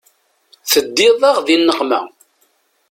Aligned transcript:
Teddiḍ-aɣ 0.71 1.37
di 1.45 1.57
nneqma. 1.59 2.01